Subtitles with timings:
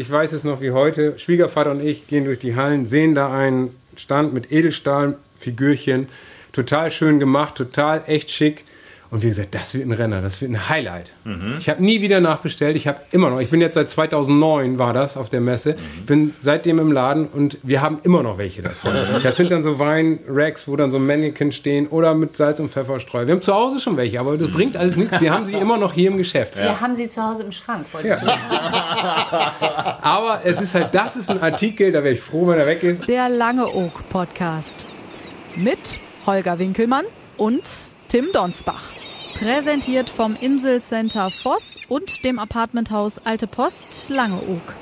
[0.00, 1.18] Ich weiß es noch wie heute.
[1.18, 6.06] Schwiegervater und ich gehen durch die Hallen, sehen da einen Stand mit Edelstahlfigürchen.
[6.52, 8.62] Total schön gemacht, total echt schick.
[9.10, 11.12] Und wie gesagt, das wird ein Renner, das wird ein Highlight.
[11.24, 11.56] Mhm.
[11.58, 12.76] Ich habe nie wieder nachbestellt.
[12.76, 16.06] Ich habe immer noch, ich bin jetzt seit 2009 war das auf der Messe, mhm.
[16.06, 18.92] bin seitdem im Laden und wir haben immer noch welche davon.
[19.22, 23.26] das sind dann so Wein-Racks, wo dann so Mannequin stehen oder mit Salz und Pfefferstreu.
[23.26, 25.18] Wir haben zu Hause schon welche, aber das bringt alles nichts.
[25.20, 26.56] Wir haben sie immer noch hier im Geschäft.
[26.56, 26.80] Wir ja.
[26.80, 27.86] haben sie zu Hause im Schrank.
[28.04, 28.18] Ja.
[30.02, 32.82] aber es ist halt, das ist ein Artikel, da wäre ich froh, wenn er weg
[32.82, 33.08] ist.
[33.08, 34.86] Der Lange Oak Podcast
[35.56, 37.06] mit Holger Winkelmann
[37.38, 37.62] und
[38.08, 38.97] Tim Donsbach.
[39.38, 44.74] Präsentiert vom Inselcenter Voss und dem Apartmenthaus Alte Post Langeoog.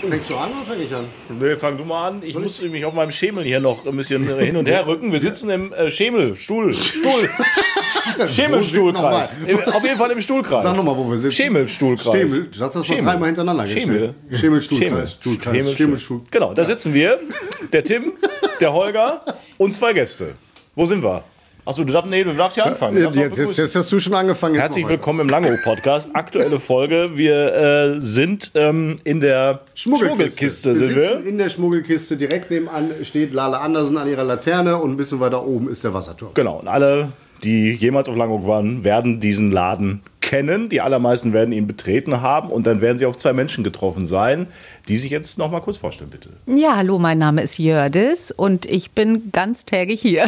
[0.00, 1.04] Fängst du an oder fange ich an?
[1.38, 2.22] Nee, fang du mal an.
[2.22, 2.70] Ich Soll muss ich?
[2.70, 5.12] mich auf meinem Schemel hier noch ein bisschen hin und her rücken.
[5.12, 6.72] Wir sitzen im äh, Schemelstuhl.
[6.72, 7.28] Stuhl.
[8.28, 9.34] Schemelstuhlkreis.
[9.74, 10.62] Auf jeden Fall im Stuhlkreis.
[10.62, 11.36] Sag nochmal, wo wir sitzen.
[11.36, 12.14] Schemelstuhlkreis.
[12.14, 12.48] Schemel.
[12.54, 13.66] Sag das mal dreimal hintereinander.
[13.66, 14.14] Schemel.
[14.32, 15.14] Schemelstuhlkreis.
[15.14, 15.72] Stuhlkreis.
[15.74, 16.22] Schemelstuhl.
[16.30, 17.18] Genau, da sitzen wir.
[17.74, 18.14] Der Tim,
[18.58, 19.22] der Holger
[19.58, 20.34] und zwei Gäste.
[20.74, 21.24] Wo sind wir?
[21.68, 22.96] Achso, du darfst, nee, du darfst ja anfangen.
[22.96, 24.54] Jetzt, jetzt, jetzt, hast du schon angefangen.
[24.54, 26.16] Herzlich willkommen im Langehof-Podcast.
[26.16, 27.10] Aktuelle Folge.
[27.12, 30.74] Wir äh, sind ähm, in der Schmuggelkiste.
[30.74, 32.16] Schmuggelkiste wir sitzen in der Schmuggelkiste.
[32.16, 35.92] Direkt nebenan steht Lala Andersen an ihrer Laterne und ein bisschen weiter oben ist der
[35.92, 36.30] Wasserturm.
[36.32, 36.58] Genau.
[36.58, 37.12] Und alle
[37.44, 40.68] die jemals auf Langhoek waren, werden diesen Laden kennen.
[40.68, 44.46] Die allermeisten werden ihn betreten haben und dann werden sie auf zwei Menschen getroffen sein,
[44.86, 46.28] die sich jetzt noch mal kurz vorstellen, bitte.
[46.46, 50.26] Ja, hallo, mein Name ist Jördis und ich bin ganztägig hier.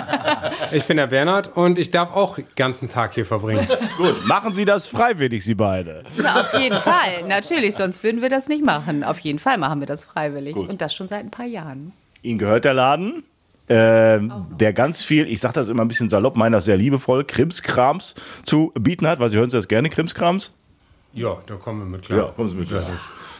[0.72, 3.66] ich bin der Bernhard und ich darf auch den ganzen Tag hier verbringen.
[3.96, 6.04] Gut, machen Sie das freiwillig, Sie beide?
[6.18, 9.02] Na, auf jeden Fall, natürlich, sonst würden wir das nicht machen.
[9.02, 10.68] Auf jeden Fall machen wir das freiwillig Gut.
[10.68, 11.92] und das schon seit ein paar Jahren.
[12.20, 13.24] Ihnen gehört der Laden?
[13.72, 14.20] Äh,
[14.58, 18.14] der ganz viel, ich sage das immer ein bisschen salopp, meine das sehr liebevoll, Krimskrams
[18.44, 20.54] zu bieten hat, weil Sie hören Sie das gerne, Krimskrams?
[21.14, 22.18] Ja, da kommen wir mit klar.
[22.18, 22.82] Ja, kommen Sie mit klar.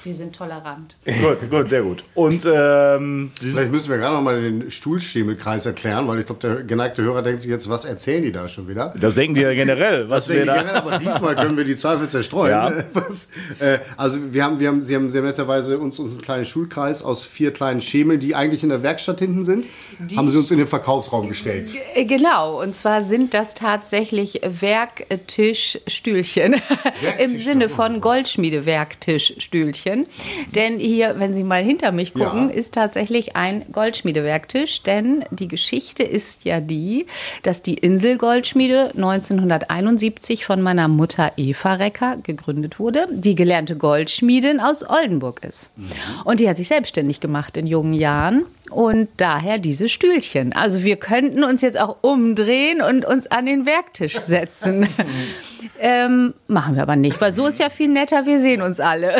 [0.04, 0.96] Wir sind tolerant.
[1.04, 2.04] gut, gut, sehr gut.
[2.14, 6.64] Und ähm, vielleicht müssen wir gerade noch mal den Stuhlstämelkreis erklären, weil ich glaube, der
[6.64, 8.92] geneigte Hörer denkt sich jetzt, was erzählen die da schon wieder?
[9.00, 10.10] Das denken die ja generell.
[10.10, 12.50] Was das wir da generell, aber diesmal können wir die Zweifel zerstreuen.
[12.50, 12.72] Ja.
[12.92, 16.44] Was, äh, also wir haben, wir haben, sie haben sehr netterweise uns, uns einen kleinen
[16.44, 19.66] Schulkreis aus vier kleinen Schemeln, die eigentlich in der Werkstatt hinten sind,
[19.98, 21.70] die haben sie uns in den Verkaufsraum gestellt.
[21.94, 26.56] Äh, genau, und zwar sind das tatsächlich Werktischstühlchen
[27.18, 30.06] im Sinne von Goldschmiedewerktischstühlchen.
[30.54, 32.54] Denn hier, wenn Sie mal hinter mich gucken, ja.
[32.54, 34.82] ist tatsächlich ein Goldschmiedewerktisch.
[34.82, 37.06] Denn die Geschichte ist ja die,
[37.42, 44.60] dass die Insel Goldschmiede 1971 von meiner Mutter Eva Recker gegründet wurde, die gelernte Goldschmiedin
[44.60, 45.76] aus Oldenburg ist.
[45.76, 45.90] Mhm.
[46.24, 50.52] Und die hat sich selbstständig gemacht in jungen Jahren und daher diese Stühlchen.
[50.52, 54.88] Also wir könnten uns jetzt auch umdrehen und uns an den Werktisch setzen.
[55.78, 59.16] ähm, machen wir aber nicht, weil so ist ja viel netter, wir sehen uns alle.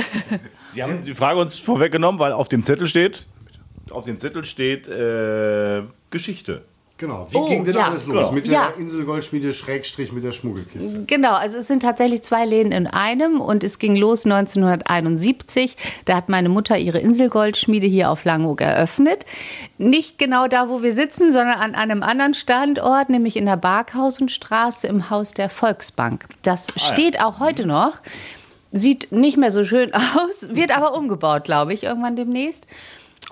[0.71, 3.27] Sie haben die Frage uns vorweggenommen, weil auf dem Zettel steht,
[3.91, 6.63] auf dem Zettel steht äh, Geschichte.
[7.03, 7.89] Genau, wie oh, ging denn ja.
[7.89, 8.15] alles los?
[8.15, 8.31] Genau.
[8.31, 8.73] Mit der ja.
[8.79, 11.03] Inselgoldschmiede Schrägstrich mit der Schmuggelkiste.
[11.09, 15.77] Genau, also es sind tatsächlich zwei Läden in einem und es ging los 1971.
[16.05, 19.27] Da hat meine Mutter ihre Inselgoldschmiede hier auf Langeoog eröffnet.
[19.79, 24.87] Nicht genau da, wo wir sitzen, sondern an einem anderen Standort, nämlich in der Barkhausenstraße
[24.87, 26.27] im Haus der Volksbank.
[26.45, 27.27] Das ah, steht ja.
[27.27, 27.95] auch heute noch.
[28.71, 32.69] Sieht nicht mehr so schön aus, wird aber umgebaut, glaube ich, irgendwann demnächst.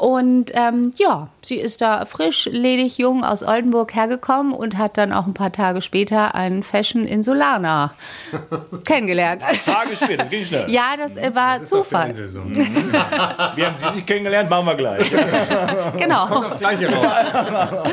[0.00, 5.12] Und ähm, ja, sie ist da frisch, ledig, jung aus Oldenburg hergekommen und hat dann
[5.12, 7.92] auch ein paar Tage später einen Fashion in Solana
[8.86, 9.42] kennengelernt.
[9.62, 10.70] Tage später, das ging schnell.
[10.70, 12.14] Ja, das äh, war das Zufall.
[12.14, 12.40] So.
[12.46, 14.48] Wie haben Sie sich kennengelernt?
[14.48, 15.10] Machen wir gleich.
[15.98, 16.26] genau.
[16.28, 17.92] Kommt aufs Gleiche raus.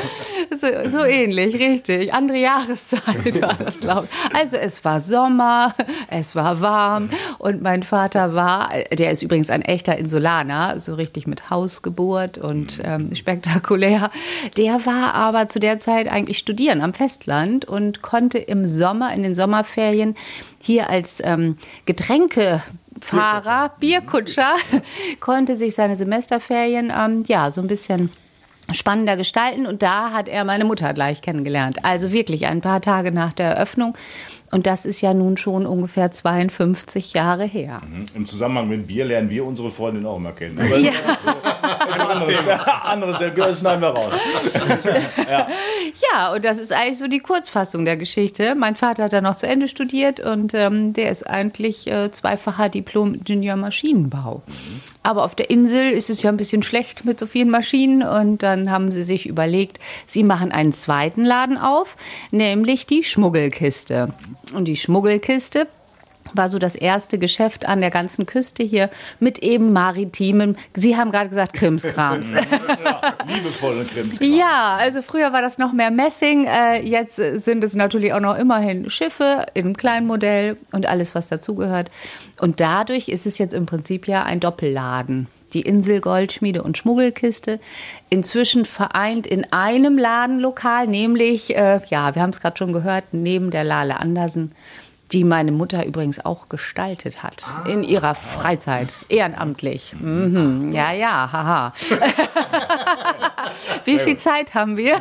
[0.50, 2.12] So, so, ähnlich, richtig.
[2.12, 4.36] Andere Jahreszeit war das, glaube ich.
[4.36, 5.74] Also es war Sommer,
[6.08, 11.26] es war warm und mein Vater war, der ist übrigens ein echter Insulaner, so richtig
[11.26, 14.12] mit Hausgeburt Geburt und ähm, spektakulär.
[14.56, 19.24] Der war aber zu der Zeit eigentlich studieren am Festland und konnte im Sommer, in
[19.24, 20.14] den Sommerferien,
[20.62, 21.56] hier als ähm,
[21.86, 24.54] Getränkefahrer, Bierkutscher,
[25.20, 28.10] konnte sich seine Semesterferien ähm, ja so ein bisschen
[28.70, 31.84] spannender gestalten und da hat er meine Mutter gleich kennengelernt.
[31.84, 33.96] Also wirklich ein paar Tage nach der Eröffnung
[34.50, 37.82] und das ist ja nun schon ungefähr 52 Jahre her.
[37.86, 38.06] Mhm.
[38.14, 40.58] Im Zusammenhang mit Bier lernen wir unsere Freundin auch immer kennen.
[40.58, 40.92] Aber ja.
[41.98, 42.38] Anderes,
[42.84, 44.12] anderes das schneiden wir raus.
[45.30, 45.48] ja.
[46.12, 48.54] ja, und das ist eigentlich so die Kurzfassung der Geschichte.
[48.54, 52.68] Mein Vater hat da noch zu Ende studiert und ähm, der ist eigentlich äh, zweifacher
[52.68, 54.42] Diplom-Ingenieur Maschinenbau.
[54.46, 54.80] Mhm.
[55.02, 58.42] Aber auf der Insel ist es ja ein bisschen schlecht mit so vielen Maschinen und
[58.42, 61.96] dann haben sie sich überlegt, sie machen einen zweiten Laden auf,
[62.30, 64.12] nämlich die Schmuggelkiste.
[64.52, 65.66] Und die Schmuggelkiste
[66.34, 68.90] war so das erste Geschäft an der ganzen Küste hier
[69.20, 72.32] mit eben maritimem, Sie haben gerade gesagt Krimskrams.
[72.84, 74.20] ja, liebevolle Krimskrams.
[74.20, 78.36] Ja, also früher war das noch mehr Messing, äh, jetzt sind es natürlich auch noch
[78.36, 81.90] immerhin Schiffe im kleinen Modell und alles, was dazugehört.
[82.40, 85.28] Und dadurch ist es jetzt im Prinzip ja ein Doppelladen.
[85.54, 87.60] Die Insel Goldschmiede und Schmuggelkiste
[88.10, 93.50] inzwischen vereint in einem Ladenlokal, nämlich, äh, ja, wir haben es gerade schon gehört, neben
[93.50, 94.52] der Lale Andersen
[95.12, 97.68] die meine Mutter übrigens auch gestaltet hat ah.
[97.68, 99.94] in ihrer Freizeit, ehrenamtlich.
[99.98, 100.72] Mhm.
[100.72, 101.72] Ja, ja, haha.
[103.84, 105.00] Wie viel Zeit haben wir?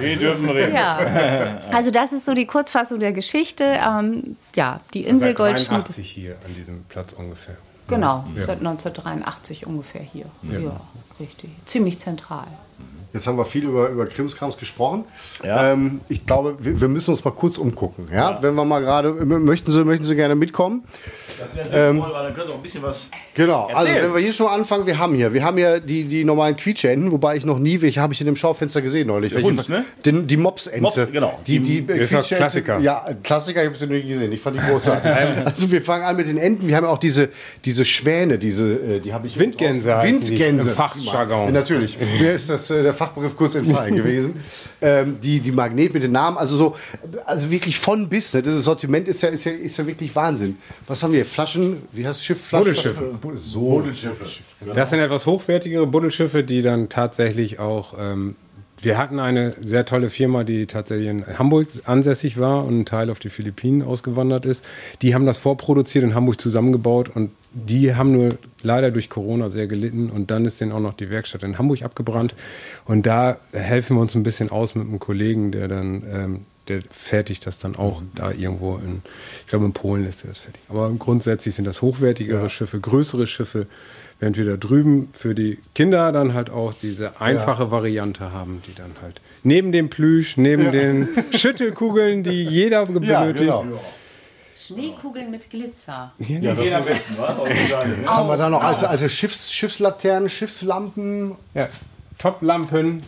[0.00, 0.74] Wir dürfen reden.
[0.74, 1.60] Ja.
[1.72, 3.64] Also das ist so die Kurzfassung der Geschichte.
[3.64, 5.92] Ähm, ja, die Insel Goldschmiede.
[6.00, 7.56] hier an diesem Platz ungefähr.
[7.88, 10.26] Genau, seit 1983 ungefähr hier.
[10.42, 10.58] Ja.
[10.58, 10.80] ja,
[11.20, 11.50] richtig.
[11.64, 12.46] Ziemlich zentral.
[13.16, 15.04] Jetzt haben wir viel über, über Krimskrams gesprochen.
[15.42, 15.72] Ja.
[15.72, 18.08] Ähm, ich glaube, wir, wir, müssen uns mal kurz umgucken.
[18.12, 18.30] Ja?
[18.30, 18.42] ja.
[18.42, 20.84] Wenn wir mal gerade, möchten Sie, möchten Sie gerne mitkommen?
[21.38, 23.08] Das wäre sehr ähm, weil dann können Sie auch ein bisschen was.
[23.34, 23.96] Genau, also erzählen.
[23.96, 26.56] also wenn wir hier schon anfangen, wir haben hier, wir haben hier die, die normalen
[26.56, 29.32] Quietschenten, wobei ich noch nie, welche habe ich in dem Schaufenster gesehen neulich.
[29.32, 29.84] Der Hund, ne?
[30.04, 30.80] Den, die Mopsente.
[30.80, 31.38] Mops, genau.
[31.46, 32.78] Die, die, die ist das Klassiker.
[32.78, 34.32] Ja, Klassiker, ich habe sie noch nie gesehen.
[34.32, 35.10] Ich fand die großartig.
[35.44, 36.68] also wir fangen an mit den Enten.
[36.68, 37.28] Wir haben auch diese,
[37.64, 39.38] diese Schwäne, diese, äh, die habe ich.
[39.38, 40.02] Windgänse.
[40.02, 40.70] Windgänse.
[40.70, 41.52] Im Fachjargon.
[41.52, 41.98] Natürlich.
[42.18, 44.40] Mir ist das äh, der Fachbegriff kurz entfallen gewesen.
[44.80, 46.76] Ähm, die, die Magnet mit den Namen, also so,
[47.24, 48.34] also wirklich von bis.
[48.34, 48.42] Ne?
[48.42, 50.58] Das Sortiment ist ja, ist, ja, ist ja wirklich Wahnsinn.
[50.86, 51.24] Was haben wir?
[51.24, 52.46] Flaschen, wie heißt Schiff?
[52.46, 52.64] Flaschen?
[52.64, 53.18] Buddelschiffe.
[53.34, 53.60] So.
[53.60, 54.24] Buddelschiffe.
[54.74, 57.94] Das sind etwas hochwertigere Buddelschiffe, die dann tatsächlich auch.
[57.98, 58.36] Ähm,
[58.82, 63.10] wir hatten eine sehr tolle Firma, die tatsächlich in Hamburg ansässig war und ein Teil
[63.10, 64.64] auf die Philippinen ausgewandert ist.
[65.02, 69.66] Die haben das vorproduziert in Hamburg zusammengebaut und die haben nur leider durch Corona sehr
[69.66, 72.34] gelitten und dann ist denen auch noch die Werkstatt in Hamburg abgebrannt.
[72.84, 76.80] Und da helfen wir uns ein bisschen aus mit einem Kollegen, der dann, ähm, der
[76.90, 79.02] fertigt das dann auch da irgendwo in,
[79.40, 80.60] ich glaube in Polen ist der das fertig.
[80.68, 82.48] Aber grundsätzlich sind das hochwertigere ja.
[82.50, 83.66] Schiffe, größere Schiffe,
[84.18, 87.70] während wir da drüben für die Kinder dann halt auch diese einfache ja.
[87.70, 90.70] Variante haben, die dann halt neben dem Plüsch, neben ja.
[90.70, 93.10] den Schüttelkugeln, die jeder benötigt.
[93.10, 93.80] Ja, genau.
[94.56, 96.12] Schneekugeln mit Glitzer.
[96.18, 97.38] Ja, das am besten, wa?
[98.04, 98.62] Was haben wir da noch?
[98.62, 101.36] Alte, alte Schiffs, Schiffslaternen, Schiffslampen.
[101.54, 101.68] Ja,
[102.18, 103.02] Toplampen.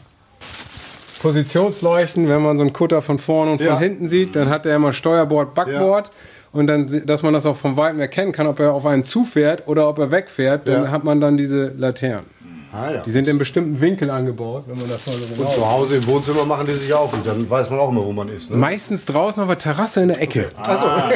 [1.21, 3.79] Positionsleuchten, wenn man so einen Kutter von vorne und von ja.
[3.79, 6.13] hinten sieht, dann hat er immer Steuerbord, Backbord.
[6.53, 9.69] Und dann, dass man das auch vom Weitem erkennen kann, ob er auf einen zufährt
[9.69, 10.91] oder ob er wegfährt, dann ja.
[10.91, 12.27] hat man dann diese Laternen.
[12.71, 13.03] Ah, ja.
[13.03, 15.97] Die sind in bestimmten Winkeln angebaut, wenn man das mal so genau Und zu Hause
[15.97, 18.51] im Wohnzimmer machen die sich auch gut, dann weiß man auch immer, wo man ist.
[18.51, 18.59] Ne?
[18.59, 20.51] Meistens draußen auf der Terrasse in der Ecke.
[20.59, 20.69] Okay.
[20.69, 20.87] Also.
[20.87, 21.11] Ah.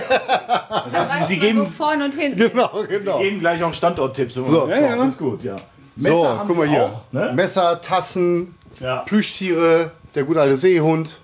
[0.90, 2.38] das heißt, Sie, geben vorne und hinten.
[2.38, 3.18] Genau, genau.
[3.18, 4.34] Sie geben gleich auch Standorttipps.
[4.34, 5.04] So, ja, ja.
[5.04, 5.56] ist gut, ja.
[5.96, 6.84] Messer so, guck mal hier.
[6.84, 7.32] Auch, ne?
[7.34, 8.98] Messer, Tassen, ja.
[9.00, 11.20] Plüschtiere, der gute alte Seehund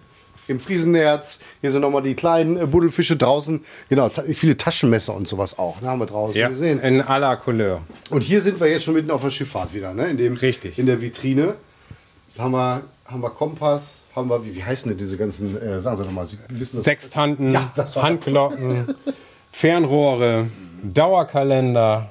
[0.48, 1.40] im Friesenerz.
[1.60, 3.64] Hier sind nochmal die kleinen äh, Buddelfische draußen.
[3.88, 5.80] Genau, viele Taschenmesser und sowas auch.
[5.80, 6.80] Ne, haben wir draußen ja, gesehen.
[6.80, 7.82] In aller Couleur.
[8.10, 10.08] Und hier sind wir jetzt schon mitten auf der Schifffahrt wieder, ne?
[10.08, 10.78] In dem, Richtig.
[10.78, 11.54] In der Vitrine.
[12.36, 15.80] Da haben wir, haben wir Kompass, haben wir, wie, wie heißen denn diese ganzen, äh,
[15.80, 16.84] sagen Sie nochmal, Sie wissen das.
[16.84, 18.94] Sextanten, ja, Handglocken,
[19.50, 20.46] Fernrohre,
[20.82, 22.10] Dauerkalender,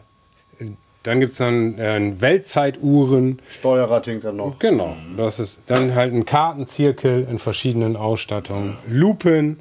[1.08, 3.40] dann gibt es dann äh, Weltzeituhren.
[3.50, 4.60] Steuerrad hängt dann noch.
[4.60, 4.98] Genau.
[5.16, 8.78] Das ist dann halt ein Kartenzirkel in verschiedenen Ausstattungen.
[8.88, 9.58] Lupen.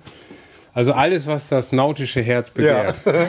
[0.75, 3.01] Also alles, was das nautische Herz begehrt.
[3.07, 3.13] Ja.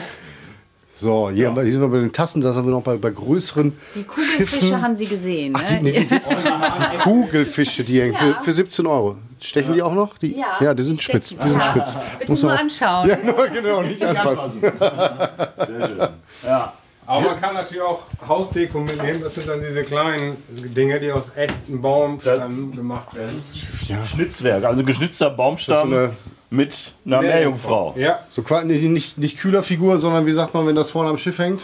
[1.00, 1.62] So, hier, ja.
[1.62, 4.64] hier, sind wir bei den Tassen, da sind wir noch bei, bei größeren Die Kugelfische
[4.64, 4.82] Schiffen.
[4.82, 5.80] haben Sie gesehen, Ach, die, ne?
[5.82, 8.18] nee, die, die, Kugelfische, die hängen ja.
[8.18, 9.16] für, für 17 Euro.
[9.40, 9.74] Stechen ja.
[9.76, 10.18] die auch noch?
[10.18, 11.36] Die, ja, ja die sind spitz.
[11.40, 11.96] Die sind spitz.
[12.18, 13.08] Bitte Muss nur anschauen.
[13.24, 14.60] Ja, genau, nicht anfassen.
[14.60, 15.98] Sehr schön.
[16.44, 16.72] Ja.
[17.08, 19.20] Aber man kann natürlich auch Hausdeko mitnehmen.
[19.22, 23.42] Das sind dann diese kleinen Dinge, die aus echten Baumstämmen gemacht werden.
[23.86, 24.04] Ja.
[24.04, 26.08] Schnitzwerk, also geschnitzter Baumstamm so
[26.50, 27.94] mit einer Meerjungfrau.
[27.96, 28.20] Ja.
[28.28, 31.62] So quasi nicht, nicht Kühlerfigur, sondern wie sagt man, wenn das vorne am Schiff hängt?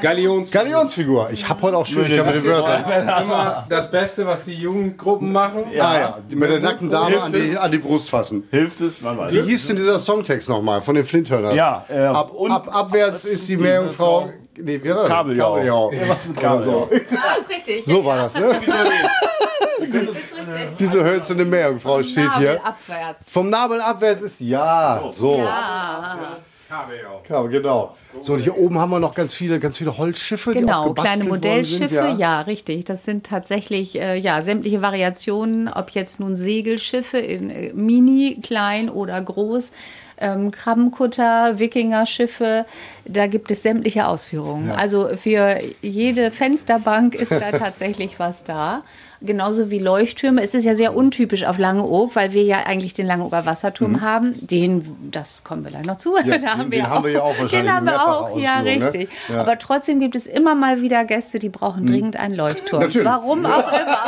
[0.00, 0.62] Galionsfigur.
[0.62, 1.30] Galionsfigur.
[1.32, 3.22] Ich habe heute auch Schwierigkeiten mit den Wörtern.
[3.22, 5.64] immer das Beste, was die Jugendgruppen machen.
[5.72, 6.18] Ja, ah, ja.
[6.34, 8.44] Mit der nackten Dame an die, an die Brust fassen.
[8.50, 9.00] Hilft es?
[9.00, 9.32] Man weiß.
[9.32, 11.54] Wie hieß denn dieser Songtext nochmal von den Flinthörners?
[11.54, 11.84] Ja.
[11.88, 15.08] Äh, ab, ab, abwärts ist die Meerjungfrau Nee, wie war das?
[15.08, 15.54] Kabeljau.
[15.54, 15.90] Kabeljau.
[15.92, 16.88] Irgendwas mit Kabeljau.
[16.90, 17.16] So.
[17.16, 17.84] Ah, ist richtig.
[17.86, 18.60] So war das, ne?
[20.78, 22.64] Diese hölzerne Meerjungfrau steht hier.
[22.64, 23.30] Abwärts.
[23.30, 25.02] Vom Nabel abwärts ist ja.
[25.08, 25.38] So.
[25.38, 26.36] Ja.
[26.68, 27.48] Kabeljau.
[27.48, 27.96] Genau.
[28.20, 30.52] So, und hier oben haben wir noch ganz viele, ganz viele Holzschiffe.
[30.52, 32.14] Genau, kleine Modellschiffe, ja.
[32.14, 32.40] ja.
[32.42, 32.84] richtig.
[32.84, 38.88] Das sind tatsächlich äh, ja, sämtliche Variationen, ob jetzt nun Segelschiffe in äh, mini, klein
[38.88, 39.72] oder groß
[40.22, 42.64] ähm, Krabbenkutter, Wikingerschiffe.
[43.04, 44.68] Da gibt es sämtliche Ausführungen.
[44.68, 44.74] Ja.
[44.76, 48.82] Also für jede Fensterbank ist da tatsächlich was da
[49.24, 50.42] genauso wie Leuchttürme.
[50.42, 54.00] Es ist ja sehr untypisch auf Langeoog, weil wir ja eigentlich den Langeooger Wasserturm mhm.
[54.00, 54.46] haben.
[54.46, 56.16] Den, das kommen wir gleich noch zu.
[56.16, 56.90] Ja, haben den, wir den auch.
[56.90, 57.50] haben wir ja auch wahrscheinlich.
[57.50, 58.70] Den haben wir auch, ja, ne?
[58.70, 59.10] richtig.
[59.28, 59.34] Ne?
[59.36, 59.40] Ja.
[59.42, 61.86] Aber trotzdem gibt es immer mal wieder Gäste, die brauchen mhm.
[61.86, 62.82] dringend einen Leuchtturm.
[62.82, 63.06] Natürlich.
[63.06, 63.98] Warum auch immer.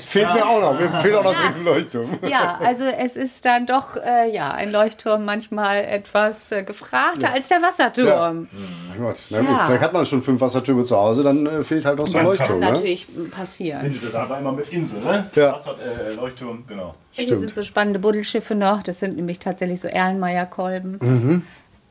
[0.06, 0.80] Fehlt mir auch noch.
[0.80, 2.18] Mir fehlt auch noch dringend ein Leuchtturm.
[2.28, 7.32] Ja, also es ist dann doch äh, ja, ein Leuchtturm manchmal etwas äh, gefragter ja.
[7.32, 8.48] als der Wasserturm.
[8.52, 8.58] Ja.
[8.88, 9.20] Mein Gott.
[9.30, 12.06] Na gut, vielleicht hat man schon fünf Wassertürme zu Hause, dann äh, fehlt halt noch
[12.06, 12.60] so ein Leuchtturm.
[12.60, 12.78] Das kann ne?
[12.78, 13.92] natürlich passieren passieren.
[13.92, 15.30] Findet da immer mit Insel, ne?
[15.34, 15.52] Ja.
[15.52, 16.94] Wasser, äh, Leuchtturm, genau.
[17.12, 18.82] Hier sind so spannende Buddelschiffe noch.
[18.82, 20.98] Das sind nämlich tatsächlich so Erlenmeyer-Kolben.
[21.00, 21.42] Mhm.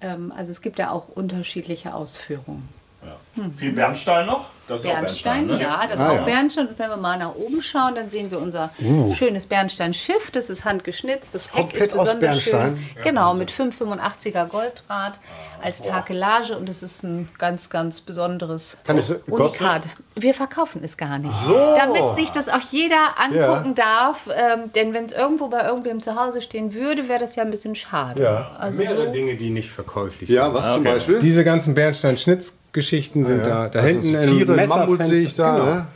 [0.01, 2.68] Ähm, also es gibt ja auch unterschiedliche Ausführungen.
[3.03, 3.18] Ja.
[3.36, 3.53] Hm.
[3.56, 4.50] Viel Bernstein noch?
[4.69, 5.61] Das Bernstein, Bernstein ne?
[5.63, 6.21] ja, das ah, ist auch ja.
[6.21, 6.67] Bernstein.
[6.67, 9.13] Und wenn wir mal nach oben schauen, dann sehen wir unser uh.
[9.15, 10.29] schönes Bernstein-Schiff.
[10.29, 11.33] Das ist handgeschnitzt.
[11.33, 12.77] Das Heck ist besonders schön.
[13.03, 15.19] Genau, mit 585er Goldrad
[15.61, 16.55] als Takelage.
[16.55, 19.88] Und es ist ein ganz, ganz besonderes Kann es Unikat.
[20.15, 21.33] Wir verkaufen es gar nicht.
[21.33, 21.53] So.
[21.53, 24.11] Damit sich das auch jeder angucken ja.
[24.11, 24.29] darf.
[24.31, 27.51] Ähm, denn wenn es irgendwo bei irgendwem zu Hause stehen würde, wäre das ja ein
[27.51, 28.21] bisschen schade.
[28.21, 28.51] Ja.
[28.59, 29.11] Also Mehrere so.
[29.11, 30.53] Dinge, die nicht verkäuflich ja, sind.
[30.53, 30.75] Ja, was okay.
[30.75, 31.19] zum Beispiel?
[31.19, 33.67] Diese ganzen Bernstein-Schnitz Geschichten sind ah, ja.
[33.67, 33.69] da.
[33.69, 35.55] Da also hinten so Tiere, ein Mammut sehe ich da.
[35.55, 35.65] Genau.
[35.65, 35.88] Ne?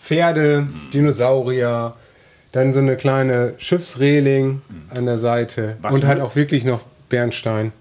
[0.00, 1.94] Pferde, Dinosaurier,
[2.50, 4.62] dann so eine kleine Schiffsreling
[4.94, 7.72] an der Seite Was und halt auch wirklich noch Bernstein.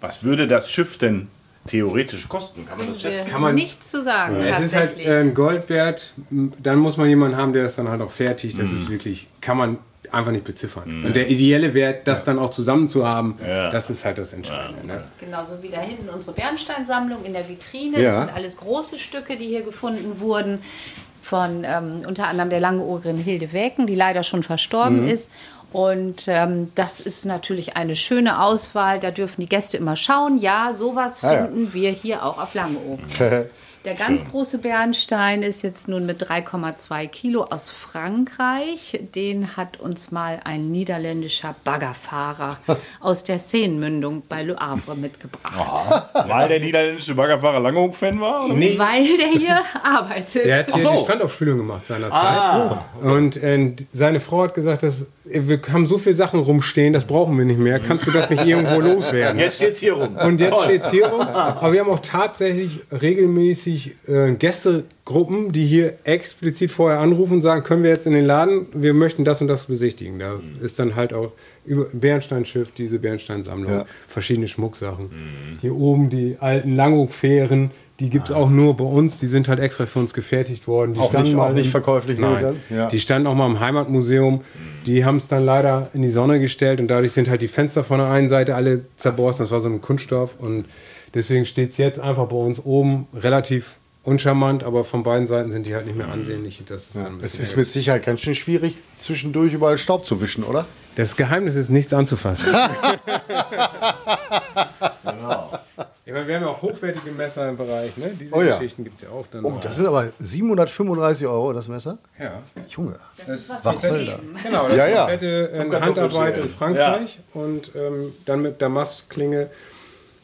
[0.00, 1.28] Was würde das Schiff denn
[1.66, 2.66] theoretisch kosten?
[2.66, 3.30] Kann man das schätzen?
[3.30, 4.40] Kann man nichts zu sagen.
[4.40, 4.56] Ja.
[4.56, 6.14] Es ist halt äh, ein Gold wert.
[6.30, 8.58] Dann muss man jemanden haben, der das dann halt auch fertigt.
[8.58, 8.76] Das mhm.
[8.76, 9.78] ist wirklich, kann man
[10.12, 11.00] einfach nicht beziffern.
[11.00, 11.06] Mhm.
[11.06, 12.26] Und der ideelle Wert, das ja.
[12.26, 13.70] dann auch zusammen zu haben, ja.
[13.70, 14.86] das ist halt das Entscheidende.
[14.86, 15.04] Ne?
[15.18, 18.02] Genauso wie da hinten unsere Bernsteinsammlung in der Vitrine.
[18.02, 20.60] Das sind alles große Stücke, die hier gefunden wurden.
[21.22, 25.08] Von ähm, unter anderem der Langeohrerin Hilde Wäken, die leider schon verstorben mhm.
[25.08, 25.28] ist.
[25.72, 29.00] Und ähm, das ist natürlich eine schöne Auswahl.
[29.00, 30.38] Da dürfen die Gäste immer schauen.
[30.38, 31.74] Ja, sowas ah, finden ja.
[31.74, 33.00] wir hier auch auf Langeoog.
[33.86, 34.30] Der ganz Schön.
[34.32, 38.98] große Bernstein ist jetzt nun mit 3,2 Kilo aus Frankreich.
[39.14, 42.56] Den hat uns mal ein niederländischer Baggerfahrer
[43.00, 45.54] aus der Seenmündung bei Le Havre mitgebracht.
[45.56, 46.10] Aha.
[46.28, 48.48] Weil der niederländische Baggerfahrer Langehoek-Fan war?
[48.48, 48.76] Nee.
[48.76, 50.46] Weil der hier arbeitet.
[50.46, 50.90] Der hat hier so.
[50.90, 52.12] die Strandaufspülung gemacht seinerzeit.
[52.12, 52.84] Ah.
[53.00, 57.38] Und äh, seine Frau hat gesagt, dass, wir haben so viele Sachen rumstehen, das brauchen
[57.38, 57.78] wir nicht mehr.
[57.78, 59.38] Kannst du das nicht irgendwo loswerden?
[59.38, 60.16] Jetzt steht es hier rum.
[60.16, 61.20] Und jetzt steht es hier rum.
[61.20, 67.42] Aber wir haben auch tatsächlich regelmäßig richtig äh, Gästegruppen, die hier explizit vorher anrufen und
[67.42, 70.18] sagen, können wir jetzt in den Laden, wir möchten das und das besichtigen.
[70.18, 70.64] Da mhm.
[70.64, 71.32] ist dann halt auch
[71.64, 73.86] über Bernsteinschiff, diese Bernsteinsammlung, ja.
[74.08, 75.06] verschiedene Schmucksachen.
[75.06, 75.58] Mhm.
[75.60, 78.36] Hier oben die alten Langhoek-Fähren, die gibt es ah.
[78.36, 80.94] auch nur bei uns, die sind halt extra für uns gefertigt worden.
[80.94, 82.18] Die auch standen nicht, mal auch nicht verkäuflich.
[82.18, 82.88] Nein, ja.
[82.88, 84.34] die standen auch mal im Heimatmuseum.
[84.34, 84.40] Mhm.
[84.86, 87.84] Die haben es dann leider in die Sonne gestellt und dadurch sind halt die Fenster
[87.84, 89.44] von der einen Seite alle zerborsten.
[89.44, 90.66] Das war so ein Kunststoff und
[91.16, 95.66] Deswegen steht es jetzt einfach bei uns oben relativ uncharmant, aber von beiden Seiten sind
[95.66, 96.62] die halt nicht mehr ansehnlich.
[96.66, 100.44] Das ist ja, es ist mit Sicherheit ganz schön schwierig, zwischendurch überall Staub zu wischen,
[100.44, 100.66] oder?
[100.94, 102.46] Das Geheimnis ist, nichts anzufassen.
[105.04, 105.58] genau.
[106.04, 108.10] Ich meine, wir haben ja auch hochwertige Messer im Bereich, ne?
[108.20, 108.58] Diese oh, ja.
[108.58, 109.42] Geschichten gibt es ja auch dann.
[109.42, 111.96] Oh, das sind aber 735 Euro, das Messer?
[112.18, 112.42] Ja.
[112.68, 112.96] Junge.
[113.26, 114.20] Das ist Wacholder.
[114.42, 115.08] Genau, das ja, ja.
[115.08, 117.40] ist komplette Handarbeit in Frankreich ja.
[117.40, 119.48] und ähm, dann mit Damastklinge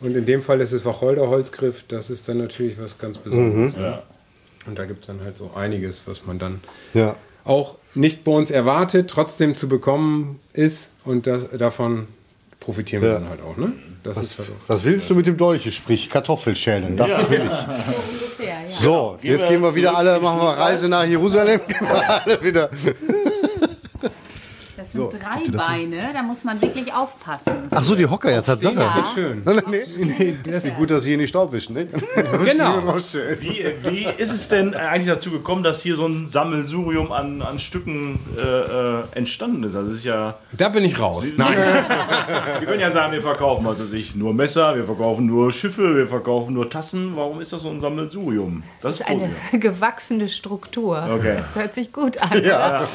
[0.03, 3.77] und in dem Fall ist es Wacholderholzgriff, das ist dann natürlich was ganz Besonderes.
[3.77, 3.83] Mhm.
[3.83, 4.03] Ja.
[4.67, 6.61] Und da gibt es dann halt so einiges, was man dann
[6.95, 7.17] ja.
[7.45, 12.07] auch nicht bei uns erwartet, trotzdem zu bekommen ist und das, davon
[12.61, 13.11] profitieren ja.
[13.11, 13.57] wir dann halt auch.
[13.57, 13.73] Ne?
[14.03, 15.73] Das was, halt was willst du mit dem Dolch?
[15.75, 17.31] Sprich Kartoffelschälen, das ja.
[17.31, 18.73] will ich.
[18.73, 21.61] So, jetzt gehen wir wieder alle, machen wir Reise nach Jerusalem.
[21.81, 22.71] alle wieder.
[24.93, 27.53] Das sind so, drei Beine, da muss man wirklich aufpassen.
[27.71, 28.75] Ach so, die Hocker ja, Tatsache.
[28.75, 29.05] Ja.
[29.15, 29.43] Schön.
[29.73, 31.75] Nee, nee, nee, gut, dass sie hier nicht Staub wischen.
[31.75, 31.87] Ne?
[31.87, 32.83] genau.
[33.41, 37.59] Wie, wie ist es denn eigentlich dazu gekommen, dass hier so ein Sammelsurium an, an
[37.59, 39.77] Stücken äh, äh entstanden ist?
[39.77, 40.39] Also ist ja.
[40.57, 41.27] Da bin ich raus.
[41.27, 41.55] Sie, Nein.
[42.61, 46.07] Sie können ja sagen, wir verkaufen also sich nur Messer, wir verkaufen nur Schiffe, wir
[46.07, 47.17] verkaufen nur Tassen.
[47.17, 48.63] Warum ist das so ein Sammelsurium?
[48.81, 51.09] Das, das ist eine gewachsene Struktur.
[51.15, 51.37] Okay.
[51.39, 52.43] Das hört sich gut an.
[52.45, 52.89] Ja.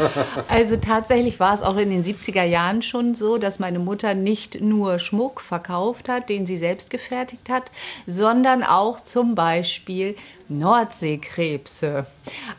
[0.47, 4.61] Also tatsächlich war es auch in den 70er Jahren schon so, dass meine Mutter nicht
[4.61, 7.71] nur Schmuck verkauft hat, den sie selbst gefertigt hat,
[8.05, 10.15] sondern auch zum Beispiel
[10.49, 12.05] Nordseekrebse.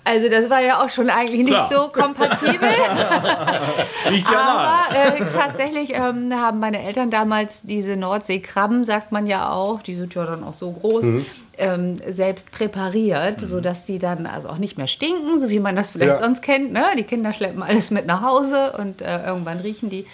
[0.04, 1.68] Also das war ja auch schon eigentlich nicht Klar.
[1.68, 2.68] so kompatibel.
[4.10, 9.50] Riecht ja Aber äh, tatsächlich ähm, haben meine Eltern damals diese Nordseekrabben, sagt man ja
[9.50, 11.26] auch, die sind ja dann auch so groß, mhm.
[11.56, 13.46] ähm, selbst präpariert, mhm.
[13.46, 16.22] sodass die dann also auch nicht mehr stinken, so wie man das vielleicht ja.
[16.22, 16.72] sonst kennt.
[16.72, 16.84] Ne?
[16.98, 20.06] Die Kinder schleppen alles mit nach Hause und äh, irgendwann riechen die.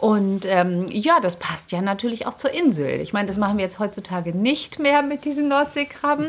[0.00, 3.00] Und ähm, ja, das passt ja natürlich auch zur Insel.
[3.00, 6.28] Ich meine, das machen wir jetzt heutzutage nicht mehr mit diesen Nordseekrabben.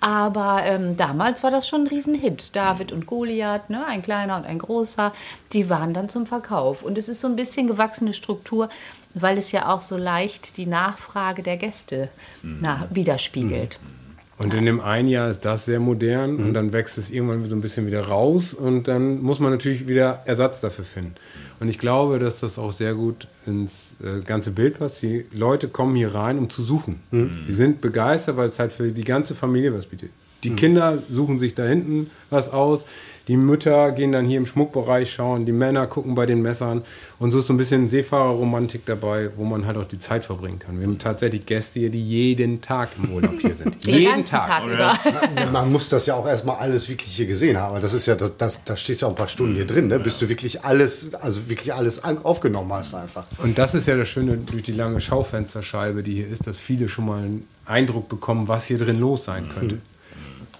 [0.00, 2.56] Aber ähm, damals war das schon ein Riesenhit.
[2.56, 5.12] David und Goliath, ne, ein kleiner und ein großer,
[5.52, 6.82] die waren dann zum Verkauf.
[6.82, 8.70] Und es ist so ein bisschen gewachsene Struktur,
[9.12, 12.08] weil es ja auch so leicht die Nachfrage der Gäste
[12.42, 12.60] mhm.
[12.62, 13.80] nach, widerspiegelt.
[13.82, 14.00] Mhm.
[14.42, 16.46] Und in dem einen Jahr ist das sehr modern mhm.
[16.46, 19.86] und dann wächst es irgendwann so ein bisschen wieder raus und dann muss man natürlich
[19.86, 21.16] wieder Ersatz dafür finden.
[21.60, 25.02] Und ich glaube, dass das auch sehr gut ins äh, ganze Bild passt.
[25.02, 27.00] Die Leute kommen hier rein, um zu suchen.
[27.10, 27.44] Mhm.
[27.46, 30.10] Die sind begeistert, weil es halt für die ganze Familie was bietet.
[30.44, 30.56] Die mhm.
[30.56, 32.86] Kinder suchen sich da hinten was aus.
[33.28, 36.82] Die Mütter gehen dann hier im Schmuckbereich schauen, die Männer gucken bei den Messern.
[37.20, 40.58] Und so ist so ein bisschen Seefahrerromantik dabei, wo man halt auch die Zeit verbringen
[40.58, 40.80] kann.
[40.80, 43.84] Wir haben tatsächlich Gäste hier, die jeden Tag im Urlaub hier sind.
[43.86, 44.46] Den jeden Tag.
[44.48, 45.50] Tag über.
[45.52, 47.80] Man muss das ja auch erstmal alles wirklich hier gesehen haben.
[47.80, 50.00] Das ist ja, das, das, da stehst ja auch ein paar Stunden hier drin, ne?
[50.00, 53.26] bis du wirklich alles, also wirklich alles aufgenommen hast einfach.
[53.38, 56.88] Und das ist ja das Schöne durch die lange Schaufensterscheibe, die hier ist, dass viele
[56.88, 59.76] schon mal einen Eindruck bekommen, was hier drin los sein könnte.
[59.76, 59.82] Mhm.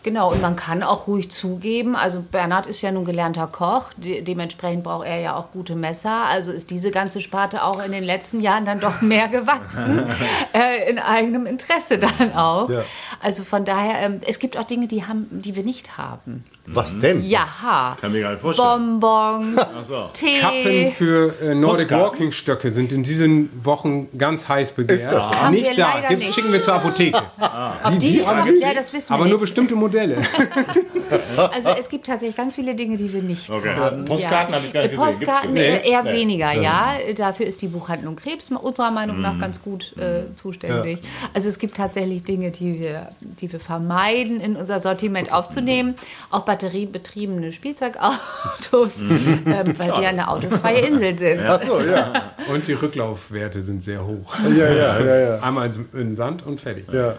[0.02, 4.22] Genau, und man kann auch ruhig zugeben, also Bernhard ist ja nun gelernter Koch, de
[4.22, 6.24] dementsprechend braucht er ja auch gute Messer.
[6.24, 10.06] Also ist diese ganze Sparte auch in den letzten Jahren dann doch mehr gewachsen,
[10.54, 12.70] äh, in eigenem Interesse dann auch.
[12.70, 12.82] Ja.
[13.20, 16.44] Also von daher, ähm, es gibt auch Dinge, die, haben, die wir nicht haben.
[16.66, 17.22] Was denn?
[17.22, 19.00] Ja, Kann mir gar nicht vorstellen.
[19.00, 20.08] Bonbons, so.
[20.14, 20.38] Tee.
[20.40, 25.00] Kappen für äh, Nordic Walking Stöcke sind in diesen Wochen ganz heiß begehrt.
[25.00, 25.30] Ist das?
[25.30, 25.50] Ja.
[25.50, 26.34] Nicht da, Gibt, nicht.
[26.34, 27.20] schicken wir zur Apotheke.
[27.38, 27.90] Ah.
[27.90, 29.89] Die, die, die, haben wir, ja, das wissen aber wir nur bestimmte Modelle.
[29.90, 30.16] Modelle.
[31.52, 33.74] also es gibt tatsächlich ganz viele Dinge, die wir nicht okay.
[33.74, 34.04] haben.
[34.04, 34.56] Postkarten ja.
[34.56, 35.06] habe ich gar nicht gesehen.
[35.06, 35.90] Postkarten nee?
[35.90, 36.12] eher nee.
[36.12, 36.94] weniger, ja.
[37.16, 39.40] Dafür ist die Buchhandlung Krebs unserer Meinung nach mhm.
[39.40, 40.98] ganz gut äh, zuständig.
[41.02, 41.08] Ja.
[41.34, 45.94] Also es gibt tatsächlich Dinge, die wir, die wir vermeiden, in unser Sortiment aufzunehmen.
[46.30, 49.42] Auch batteriebetriebene Spielzeugautos, mhm.
[49.46, 51.42] ähm, weil wir eine autofreie Insel sind.
[51.46, 52.32] Ach so, ja.
[52.52, 54.34] Und die Rücklaufwerte sind sehr hoch.
[54.56, 55.16] Ja, ja, ja.
[55.16, 55.38] ja.
[55.40, 56.86] Einmal in Sand und fertig.
[56.92, 57.16] Ja.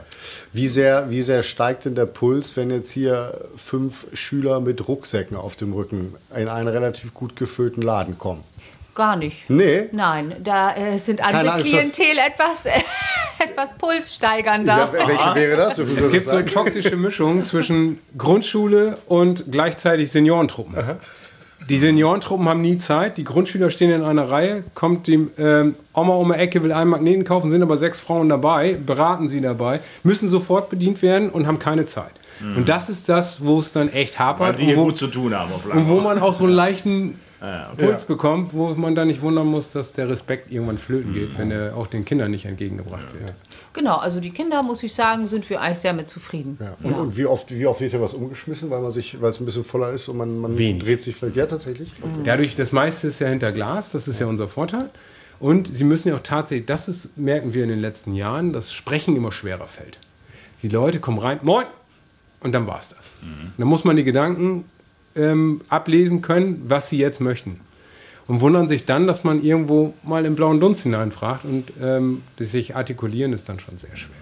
[0.53, 5.35] Wie, sehr, wie sehr steigt denn der Puls, wenn jetzt hier fünf Schüler mit Rucksäcken
[5.35, 8.43] auf dem Rücken in einen relativ gut gefüllten Laden kommen?
[8.93, 9.49] Gar nicht.
[9.49, 9.89] Nee?
[9.91, 12.71] Nein, da äh, sind andere Angst, Klientel etwas, äh,
[13.39, 14.77] etwas pulssteigernder.
[14.77, 15.79] Ja, welche wäre das?
[15.79, 20.77] Es gibt so eine toxische Mischung zwischen Grundschule und gleichzeitig Seniorentruppen.
[20.77, 20.97] Aha.
[21.67, 23.17] Die Seniorentruppen haben nie Zeit.
[23.17, 24.63] Die Grundschüler stehen in einer Reihe.
[24.75, 28.29] Kommt die ähm, Oma um die Ecke, will einen Magneten kaufen, sind aber sechs Frauen
[28.29, 32.11] dabei, beraten sie dabei, müssen sofort bedient werden und haben keine Zeit.
[32.41, 32.57] Mhm.
[32.57, 34.39] Und das ist das, wo es dann echt hapert.
[34.39, 35.51] Weil sie hier wo, gut zu tun haben.
[35.53, 37.85] Auf und wo man auch so einen leichten ah, okay.
[37.85, 38.07] Puls ja.
[38.07, 41.37] bekommt, wo man dann nicht wundern muss, dass der Respekt irgendwann flöten geht, mhm.
[41.37, 43.25] wenn er auch den Kindern nicht entgegengebracht ja.
[43.25, 43.35] wird.
[43.73, 46.57] Genau, also die Kinder, muss ich sagen, sind wir eigentlich sehr mit zufrieden.
[46.59, 46.75] Ja.
[46.83, 49.39] Und, und, wie, oft, wie oft wird hier was umgeschmissen, weil man sich, weil es
[49.39, 51.91] ein bisschen voller ist und man, man dreht sich vielleicht ja tatsächlich?
[52.01, 52.21] Okay.
[52.23, 54.89] Dadurch, das meiste ist ja hinter Glas, das ist ja unser Vorteil.
[55.39, 58.71] Und sie müssen ja auch tatsächlich, das ist, merken wir in den letzten Jahren, dass
[58.71, 59.97] Sprechen immer schwerer fällt.
[60.61, 61.65] Die Leute kommen rein, moin,
[62.41, 63.11] und dann war es das.
[63.21, 63.53] Mhm.
[63.57, 64.65] Dann muss man die Gedanken
[65.15, 67.59] ähm, ablesen können, was sie jetzt möchten.
[68.27, 72.75] Und wundern sich dann, dass man irgendwo mal im blauen Dunst hineinfragt und ähm, sich
[72.75, 74.15] artikulieren ist dann schon sehr schwer.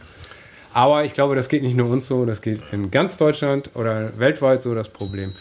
[0.74, 4.18] Aber ich glaube, das geht nicht nur uns so, das geht in ganz Deutschland oder
[4.18, 5.32] weltweit so das Problem.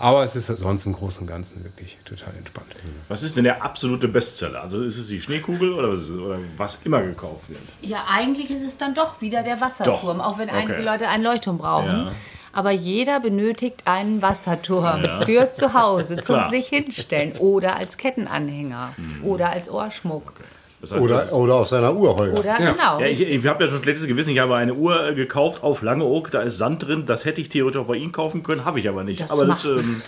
[0.00, 2.74] Aber es ist sonst im Großen und Ganzen wirklich total entspannt.
[3.08, 4.62] Was ist denn der absolute Bestseller?
[4.62, 7.60] Also ist es die Schneekugel oder was, oder was immer gekauft wird?
[7.82, 10.24] Ja, eigentlich ist es dann doch wieder der Wasserturm, doch.
[10.24, 10.58] auch wenn okay.
[10.58, 11.86] einige Leute einen Leuchtturm brauchen.
[11.88, 12.12] Ja.
[12.52, 15.20] Aber jeder benötigt einen Wasserturm ja.
[15.26, 19.24] für zu Hause, zum sich hinstellen oder als Kettenanhänger mhm.
[19.24, 20.32] oder als Ohrschmuck.
[20.34, 20.44] Okay.
[20.80, 22.38] Das heißt, oder, oder auf seiner Uhr, Holger.
[22.38, 22.72] Oder, ja.
[22.72, 23.00] genau.
[23.00, 24.30] Ja, ich, ich habe ja schon schlechtes Gewissen.
[24.30, 27.04] Ich habe eine Uhr äh, gekauft auf Langeoog, da ist Sand drin.
[27.04, 29.20] Das hätte ich theoretisch auch bei Ihnen kaufen können, habe ich aber nicht.
[29.20, 30.02] Das aber das, ähm,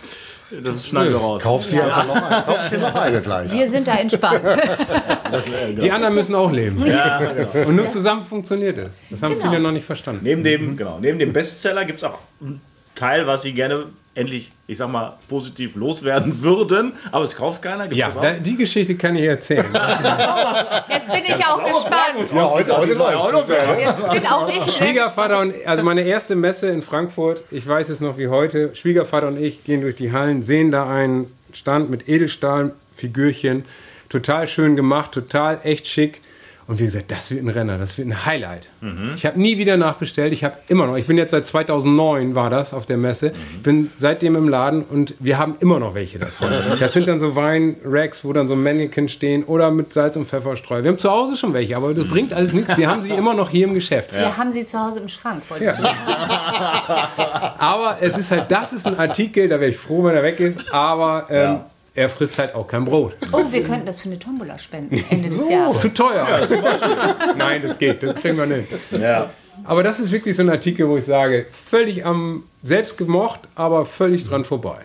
[0.65, 1.43] das schneiden wir raus.
[1.43, 1.85] Kauf sie ja.
[1.85, 2.43] einfach noch eine.
[2.43, 3.53] Kauf sie noch eine gleich.
[3.53, 4.43] Wir sind da entspannt.
[5.33, 6.87] Das, äh, Die anderen müssen auch leben.
[6.87, 7.67] Ja, genau.
[7.67, 8.99] Und nur zusammen funktioniert es.
[9.09, 9.49] Das haben genau.
[9.49, 10.21] viele noch nicht verstanden.
[10.25, 12.19] Neben dem, genau, neben dem Bestseller gibt es auch
[12.95, 17.89] Teil, was Sie gerne endlich, ich sag mal, positiv loswerden würden, aber es kauft keiner.
[17.89, 19.65] Gibt's ja, da, die Geschichte kann ich erzählen.
[20.89, 22.31] Jetzt bin ich auch gespannt.
[22.35, 24.73] Ja, heute, heute läuft Jetzt bin auch ich.
[24.75, 29.29] Schwiegervater und, also meine erste Messe in Frankfurt, ich weiß es noch wie heute, Schwiegervater
[29.29, 33.65] und ich gehen durch die Hallen, sehen da einen Stand mit Edelstahlfigürchen,
[34.11, 36.21] total schön gemacht, total echt schick.
[36.73, 38.67] Und wie gesagt, das wird ein Renner, das wird ein Highlight.
[38.81, 39.13] Mhm.
[39.15, 40.33] Ich habe nie wieder nachbestellt.
[40.33, 43.29] Ich habe immer noch, ich bin jetzt seit 2009 war das auf der Messe.
[43.29, 43.63] Mhm.
[43.63, 46.49] Bin seitdem im Laden und wir haben immer noch welche davon.
[46.81, 50.83] das sind dann so Weinracks, wo dann so Mannequin stehen oder mit Salz und Pfefferstreu.
[50.83, 52.09] Wir haben zu Hause schon welche, aber das mhm.
[52.09, 52.79] bringt alles nichts.
[52.79, 54.11] Wir haben sie immer noch hier im Geschäft.
[54.15, 54.35] Wir ja.
[54.39, 55.43] haben sie zu Hause im Schrank.
[55.61, 55.75] Ja.
[57.59, 60.41] aber es ist halt, das ist ein Artikel, da wäre ich froh, wenn er weg
[60.41, 60.73] ist.
[60.73, 63.15] Aber ähm, ja er frisst halt auch kein Brot.
[63.33, 65.81] Oh, wir könnten das für eine Tombola spenden Ende des Jahres.
[65.81, 66.27] Zu teuer.
[67.37, 68.69] Nein, das geht, das kriegen wir nicht.
[68.93, 69.31] Ja.
[69.65, 73.85] Aber das ist wirklich so ein Artikel, wo ich sage, völlig am selbst gemocht, aber
[73.85, 74.79] völlig dran vorbei.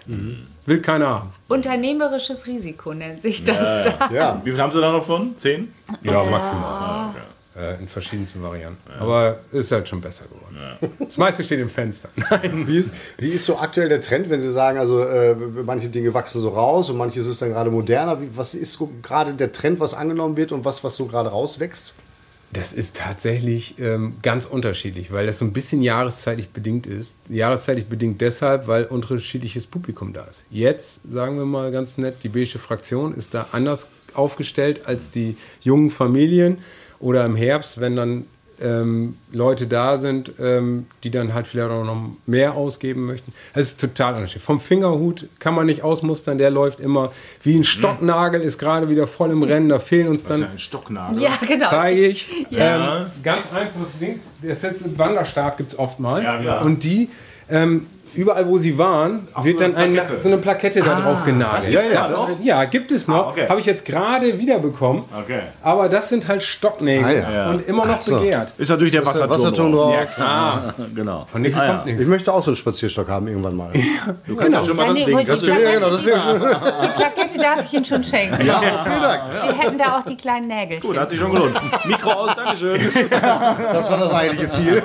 [0.65, 1.33] Will keiner haben.
[1.47, 4.09] Unternehmerisches Risiko nennt sich das da.
[4.13, 4.41] Ja.
[4.43, 5.37] Wie viel haben Sie da noch von?
[5.37, 5.73] Zehn?
[6.01, 7.13] Ja, maximal.
[7.57, 8.91] Äh, in verschiedensten Varianten.
[8.99, 10.57] Aber ist halt schon besser geworden.
[10.99, 12.09] Das meiste steht im Fenster.
[12.53, 16.13] Wie ist, wie ist so aktuell der Trend, wenn Sie sagen, also äh, manche Dinge
[16.13, 18.21] wachsen so raus und manches ist dann gerade moderner?
[18.21, 21.29] Wie, was ist so gerade der Trend, was angenommen wird und was, was so gerade
[21.29, 21.95] rauswächst?
[22.53, 27.17] Das ist tatsächlich ähm, ganz unterschiedlich, weil das so ein bisschen jahreszeitlich bedingt ist.
[27.27, 30.43] Jahreszeitlich bedingt deshalb, weil unterschiedliches Publikum da ist.
[30.51, 35.37] Jetzt, sagen wir mal ganz nett, die beige Fraktion ist da anders aufgestellt als die
[35.61, 36.59] jungen Familien
[36.99, 38.25] oder im Herbst, wenn dann
[38.59, 43.31] ähm, Leute da sind, ähm, die dann halt vielleicht auch noch mehr ausgeben möchten.
[43.53, 44.43] Das ist total unterschiedlich.
[44.43, 47.11] Vom Fingerhut kann man nicht ausmustern, der läuft immer
[47.43, 51.21] wie ein Stocknagel, ist gerade wieder voll im Rennen, da fehlen uns dann ein Stocknagel.
[51.21, 51.67] Ja, genau.
[51.69, 52.27] zeige ich.
[52.49, 53.01] Ja.
[53.01, 54.21] Ähm, ganz einfaches Ding.
[54.41, 56.23] Der Set- Wanderstab gibt es oftmals.
[56.23, 56.65] Ja, klar.
[56.65, 57.09] Und die,
[57.49, 60.21] ähm, überall wo sie waren, wird so dann eine ein, Plakette.
[60.21, 61.69] so eine Plakette da drauf genagelt.
[61.71, 62.07] ja, ja.
[62.07, 63.27] Das ist, ja, gibt es noch.
[63.27, 63.47] Ah, okay.
[63.49, 65.03] Habe ich jetzt gerade wiederbekommen.
[65.23, 65.41] Okay.
[65.61, 67.49] Aber das sind halt Stocknägel Ah, ja.
[67.49, 68.17] und immer noch so.
[68.19, 68.53] begehrt.
[68.57, 69.29] Ist natürlich der Wasserturm.
[69.29, 69.95] Wasserturm drauf.
[69.95, 70.07] drauf.
[70.19, 70.61] Ah,
[70.95, 71.25] Genau.
[71.31, 71.73] von nichts Ah, ja.
[71.75, 72.07] kommt Ich nichts.
[72.09, 73.71] möchte auch so einen Spazierstock haben irgendwann mal.
[74.27, 75.15] Du kannst ja schon mal Dann das Ding.
[75.15, 76.17] wollte Das ich- Ja, genau, deswegen.
[77.37, 78.45] Die Plakette darf ich Ihnen schon schenken.
[78.45, 79.21] Ja, vielen Dank.
[79.31, 80.79] Wir hätten da auch die kleinen Nägel.
[80.79, 81.59] Gut, hat sich schon gelohnt.
[81.85, 82.79] Mikro aus, Dankeschön.
[83.09, 84.83] Das war das eigentliche Ziel.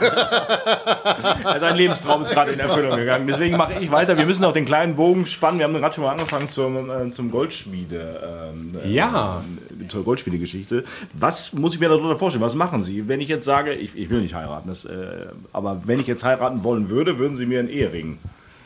[1.60, 3.26] Sein Lebenstraum ist gerade in Erfüllung gegangen.
[3.26, 4.16] Deswegen mache ich weiter.
[4.16, 5.58] Wir müssen auch den kleinen Bogen spannen.
[5.58, 8.50] Wir haben gerade schon mal angefangen zum, äh, zum Goldschmiede.
[8.52, 9.42] Ähm, äh, Ja.
[9.88, 10.84] Zur Goldschmiedegeschichte.
[11.14, 12.44] Was muss ich mir darunter vorstellen?
[12.44, 13.08] Was machen Sie?
[13.08, 16.24] Wenn ich jetzt sage, ich, ich will nicht heiraten, das, äh, aber wenn ich jetzt
[16.24, 18.18] heiraten wollen würde, würden Sie mir einen Ehering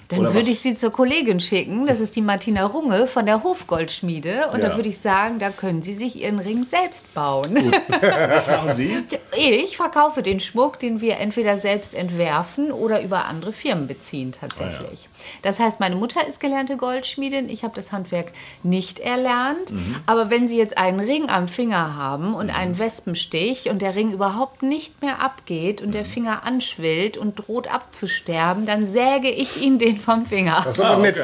[0.09, 0.53] Dann Oder würde was?
[0.53, 1.87] ich sie zur Kollegin schicken.
[1.87, 4.49] Das ist die Martina Runge von der Hofgoldschmiede.
[4.53, 4.69] Und Ja.
[4.69, 7.57] da würde ich sagen, da können Sie sich Ihren Ring selbst bauen.
[7.89, 8.99] Was machen Sie?
[9.37, 15.09] Ich verkaufe den Schmuck, den wir entweder selbst entwerfen oder über andere Firmen beziehen tatsächlich.
[15.43, 19.73] Das heißt, meine Mutter ist gelernte Goldschmiedin, ich habe das Handwerk nicht erlernt.
[20.07, 24.13] Aber wenn Sie jetzt einen Ring am Finger haben und einen Wespenstich und der Ring
[24.13, 29.79] überhaupt nicht mehr abgeht und der Finger anschwillt und droht abzusterben, dann säge ich Ihnen
[29.79, 30.63] den vom Finger.
[30.65, 31.23] Das ist aber nett.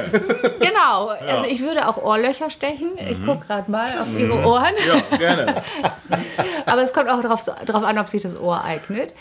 [0.60, 2.90] Genau, also ich würde auch Ohrlöcher stechen.
[3.10, 4.72] Ich gucke gerade mal auf Ihre Ohren.
[5.10, 5.54] Ja, gerne.
[6.66, 9.14] Aber es kommt auch darauf, darauf an, ob sich das Ohr eignet.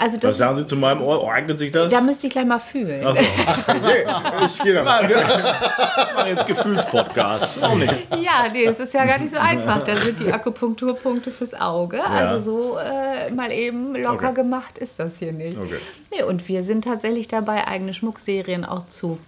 [0.00, 1.22] Also Was das, sagen Sie zu meinem Ohr?
[1.24, 1.90] Oh, eignet sich das?
[1.92, 3.04] da müsste ich gleich mal fühlen.
[3.04, 3.22] Achso,
[3.66, 4.06] Okay,
[4.46, 5.08] ich gehe da mal.
[5.08, 7.62] wir machen jetzt Gefühlspodcast.
[7.62, 7.92] Auch nicht.
[8.20, 9.82] Ja, nee, es ist ja gar nicht so einfach.
[9.84, 12.02] Da sind die Akupunkturpunkte fürs Auge.
[12.04, 14.34] Also so äh, mal eben locker Okay.
[14.34, 15.58] gemacht ist das hier nicht.
[15.58, 15.78] Okay.
[16.14, 19.18] Nee, und wir sind tatsächlich dabei, eigene Schmuckserien auch zu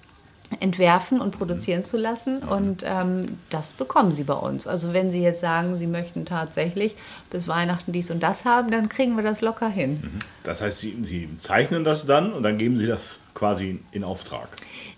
[0.61, 2.39] entwerfen und produzieren zu lassen.
[2.39, 4.67] Und ähm, das bekommen Sie bei uns.
[4.67, 6.95] Also wenn Sie jetzt sagen, Sie möchten tatsächlich
[7.31, 10.03] bis Weihnachten dies und das haben, dann kriegen wir das locker hin.
[10.45, 14.49] Das heißt, Sie, Sie zeichnen das dann und dann geben Sie das quasi in Auftrag.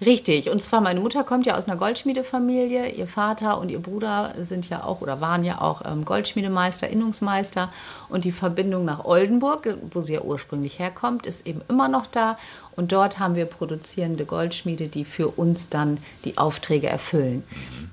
[0.04, 0.48] Richtig.
[0.48, 2.90] Und zwar, meine Mutter kommt ja aus einer Goldschmiedefamilie.
[2.90, 7.72] Ihr Vater und ihr Bruder sind ja auch oder waren ja auch ähm, Goldschmiedemeister, Innungsmeister.
[8.08, 12.38] Und die Verbindung nach Oldenburg, wo sie ja ursprünglich herkommt, ist eben immer noch da.
[12.76, 17.42] Und dort haben wir produzierende Goldschmiede, die für uns dann die Aufträge erfüllen.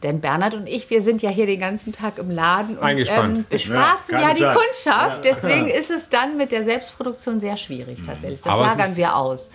[0.03, 3.45] Denn Bernhard und ich, wir sind ja hier den ganzen Tag im Laden und ähm,
[3.49, 4.55] bespaßen Ja, ja, die Zeit.
[4.55, 5.25] Kundschaft.
[5.25, 8.41] Deswegen ist es dann mit der Selbstproduktion sehr schwierig tatsächlich.
[8.41, 9.49] Das Aber lagern wir aus.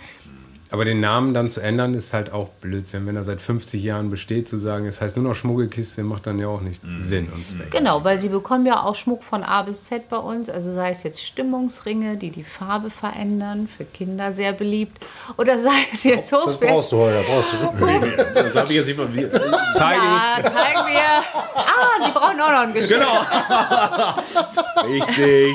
[0.73, 3.07] Aber den Namen dann zu ändern, ist halt auch Blödsinn.
[3.07, 6.39] Wenn er seit 50 Jahren besteht, zu sagen, es heißt nur noch Schmuggelkiste, macht dann
[6.39, 7.71] ja auch nicht Sinn und Zweck.
[7.73, 10.49] Genau, weil sie bekommen ja auch Schmuck von A bis Z bei uns.
[10.49, 15.05] Also sei es jetzt Stimmungsringe, die die Farbe verändern, für Kinder sehr beliebt.
[15.39, 16.69] Oder sei es jetzt Das hochwertig.
[16.69, 17.57] brauchst du, Holger, brauchst du.
[18.35, 19.31] Das habe ich jetzt nicht von mir.
[19.77, 21.65] Zeige Ja, zeigen wir.
[21.81, 23.03] Ah, Sie brauchen auch noch ein Geschenk.
[24.85, 25.55] Richtig.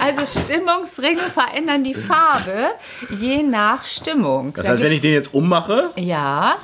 [0.00, 2.70] Also Stimmungsringe verändern die Farbe
[3.10, 4.52] je nach Stimmung.
[4.54, 6.54] Das Da heißt, wenn ich den jetzt ummache, ja,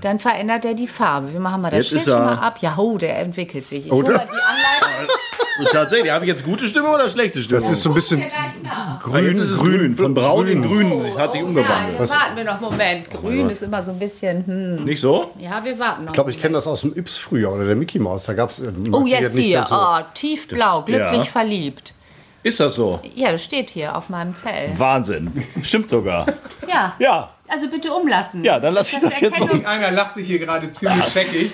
[0.00, 1.32] dann verändert er die Farbe.
[1.32, 2.58] Wir machen mal das Jetzt Schild schon mal ab.
[2.60, 3.86] Ja, ho, der entwickelt sich.
[3.86, 5.08] Ich Oh, hole die Anleitung.
[5.70, 7.60] tatsächlich, habe ich jetzt gute Stimme oder schlechte Stimme?
[7.60, 9.96] Das ist so ein bisschen ist es grün.
[9.96, 12.00] Von braun in grün Oh, hat sich Ja, umgewandelt.
[12.00, 13.10] jetzt warten wir noch einen Moment.
[13.10, 14.84] Grün ist immer so ein bisschen, hm.
[14.84, 15.32] Nicht so?
[15.38, 16.10] Ja, wir warten noch.
[16.10, 18.24] Ich glaube, ich kenne das aus dem Yps früher oder der Mickey Mouse.
[18.24, 18.62] Da gab es.
[18.92, 19.66] Oh, jetzt hier.
[19.70, 21.30] Oh, tiefblau, glücklich Ja.
[21.30, 21.94] verliebt.
[22.42, 23.00] Ist das so?
[23.14, 24.72] Ja, das steht hier auf meinem Zell.
[24.78, 25.30] Wahnsinn.
[25.62, 26.24] Stimmt sogar.
[26.66, 26.94] Ja.
[26.98, 27.28] Ja.
[27.48, 28.42] Also bitte umlassen.
[28.44, 31.52] Ja, dann lasse ich das jetzt Erkennungs- Einer lacht sich hier gerade ziemlich scheckig.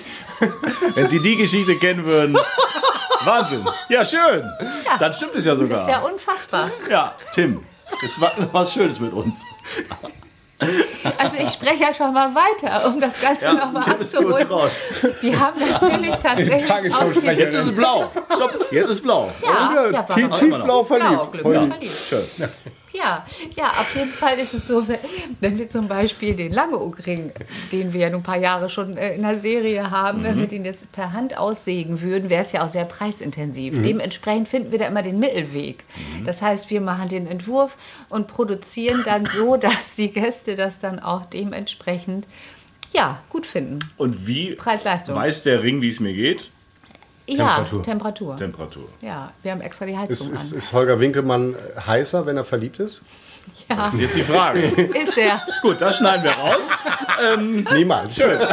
[0.95, 2.37] Wenn Sie die Geschichte kennen würden.
[3.23, 3.65] Wahnsinn.
[3.89, 4.43] Ja, schön.
[4.99, 6.05] Dann stimmt es ja Das ist ja sogar.
[6.05, 6.71] unfassbar.
[6.89, 7.63] Ja, Tim,
[8.03, 9.43] es war was Schönes mit uns.
[11.19, 14.47] Also ich spreche ja schon mal weiter, um das Ganze ja, nochmal abzuholen.
[15.21, 18.11] Wir haben natürlich tatsächlich auch Jetzt ist es blau.
[18.33, 19.31] Stopp, jetzt ist blau.
[19.43, 21.31] Ja, ja, tiefblau verliebt.
[21.31, 21.93] Blau, verliebt.
[22.09, 22.49] Schön.
[22.97, 24.87] Ja, ja, auf jeden Fall ist es so,
[25.39, 27.31] wenn wir zum Beispiel den Langeoog-Ring,
[27.71, 30.23] den wir ja nun ein paar Jahre schon äh, in der Serie haben, mhm.
[30.23, 33.75] wenn wir den jetzt per Hand aussägen würden, wäre es ja auch sehr preisintensiv.
[33.75, 33.83] Mhm.
[33.83, 35.83] Dementsprechend finden wir da immer den Mittelweg.
[36.19, 36.25] Mhm.
[36.25, 37.77] Das heißt, wir machen den Entwurf
[38.09, 42.27] und produzieren dann so, dass die Gäste das dann auch dementsprechend
[42.93, 43.79] ja, gut finden.
[43.97, 45.15] Und wie Preis-Leistung.
[45.15, 46.49] weiß der Ring, wie es mir geht?
[47.35, 47.79] Temperatur.
[47.79, 48.37] Ja, Temperatur.
[48.37, 48.89] Temperatur.
[49.01, 52.79] Ja, wir haben extra die Heizung ist, ist, ist Holger Winkelmann heißer, wenn er verliebt
[52.79, 53.01] ist?
[53.69, 53.75] Ja.
[53.75, 54.59] Das ist jetzt die Frage.
[55.01, 55.41] Ist er.
[55.61, 56.69] Gut, das schneiden wir raus.
[57.21, 58.15] Ähm, Niemals.
[58.15, 58.39] Schön.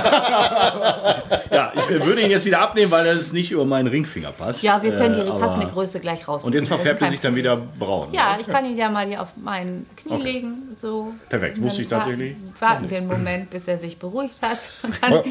[1.51, 4.63] ja, ich würde ihn jetzt wieder abnehmen, weil es nicht über meinen Ringfinger passt.
[4.63, 6.45] Ja, wir können die äh, passende Größe gleich raus.
[6.45, 8.09] Und jetzt verfärbt er sich dann wieder braun.
[8.13, 10.23] Ja, ich kann ihn ja mal hier auf meinen Knie okay.
[10.23, 10.55] legen.
[10.75, 11.13] So.
[11.29, 12.37] Perfekt, wusste ich tatsächlich.
[12.59, 14.59] Warten wir einen Moment, bis er sich beruhigt hat.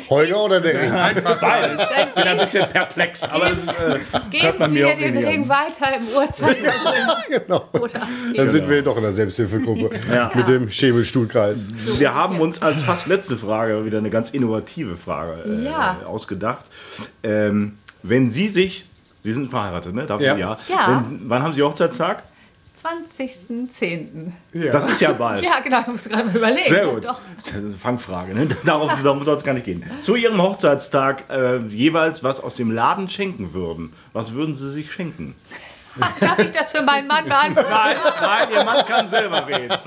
[0.10, 0.92] Holger oder der Ring?
[0.92, 1.82] Einfach beides.
[1.82, 5.50] Ich bin ein bisschen perplex, aber das ist, äh, Geben man mir wir den Ring
[5.50, 6.72] weiter im Uhrzeigersinn.
[7.30, 7.70] genau.
[8.36, 10.32] Dann sind wir doch in der Selbsthilfegruppe ja.
[10.34, 11.68] mit dem Schemelstuhlkreis.
[11.78, 15.93] So, wir haben uns als fast letzte Frage wieder eine ganz innovative Frage äh, ja.
[16.06, 16.66] Ausgedacht.
[17.24, 18.88] Ähm, wenn Sie sich,
[19.22, 20.06] Sie sind verheiratet, ne?
[20.06, 20.58] Dafür, ja.
[20.68, 20.88] ja.
[20.88, 22.24] Wenn, wann haben Sie Hochzeitstag?
[22.78, 24.32] 20.10.
[24.54, 24.72] Ja.
[24.72, 25.44] Das ist ja bald.
[25.44, 26.70] Ja, genau, ich muss gerade mal überlegen.
[26.70, 27.06] Sehr gut.
[27.06, 27.20] Doch.
[27.80, 28.48] Fangfrage, ne?
[28.66, 29.84] darauf, darum soll es gar nicht gehen.
[30.02, 33.94] Zu Ihrem Hochzeitstag äh, jeweils was aus dem Laden schenken würden.
[34.12, 35.36] Was würden Sie sich schenken?
[36.20, 37.70] Darf ich das für meinen Mann beantworten?
[37.70, 39.70] Nein, nein, Ihr Mann kann selber reden.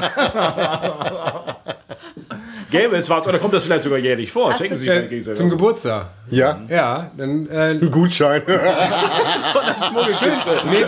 [2.70, 4.50] Gäbe es was, oder kommt das vielleicht sogar jährlich vor?
[4.50, 6.08] Hast Schenken Sie sich äh, Zum Geburtstag.
[6.30, 6.60] Ja?
[6.68, 7.48] Ja, dann.
[7.48, 8.42] Äh, ein Gutschein.
[8.46, 8.54] nee,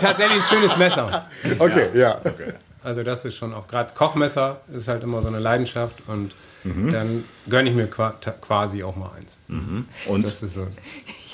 [0.01, 1.27] tatsächlich ein schönes Messer.
[1.59, 2.01] Okay, ja.
[2.01, 2.19] ja.
[2.25, 2.53] Okay.
[2.83, 6.93] Also, das ist schon auch gerade Kochmesser ist halt immer so eine Leidenschaft und mhm.
[6.93, 9.37] dann gönne ich mir quasi auch mal eins.
[9.49, 9.87] Mhm.
[10.07, 10.67] Und das ist so.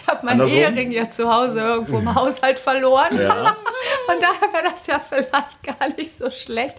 [0.05, 3.19] Ich habe meinen Ehering ja zu Hause irgendwo im Haushalt verloren.
[3.19, 3.57] Ja.
[4.07, 6.77] Von daher wäre das ja vielleicht gar nicht so schlecht,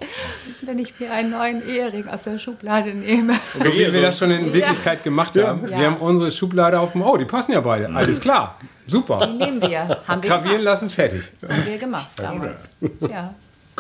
[0.62, 3.34] wenn ich mir einen neuen Ehering aus der Schublade nehme.
[3.58, 5.04] So wie wir das schon in Wirklichkeit ja.
[5.04, 5.68] gemacht haben.
[5.68, 5.80] Ja.
[5.80, 7.90] Wir haben unsere Schublade auf dem, oh, die passen ja beide.
[7.90, 8.60] Alles klar.
[8.86, 9.18] Super.
[9.18, 10.02] Die nehmen wir.
[10.08, 10.64] Haben wir Gravieren gemacht.
[10.66, 11.24] lassen, fertig.
[11.42, 12.70] Haben wir gemacht damals.
[13.10, 13.34] Ja